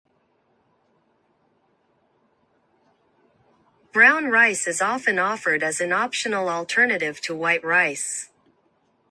Brown 3.93 4.29
rice 4.31 4.65
is 4.65 4.81
often 4.81 5.19
offered 5.19 5.61
as 5.61 5.79
an 5.79 5.93
optional 5.93 6.49
alternative 6.49 7.21
to 7.21 7.35
white 7.35 7.63
rice. 7.63 8.31